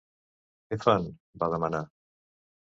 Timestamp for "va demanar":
1.43-1.83